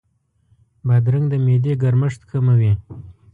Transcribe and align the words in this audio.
بادرنګ 0.87 1.25
د 1.31 1.33
معدې 1.45 1.73
ګرمښت 1.83 2.21
کموي. 2.29 2.71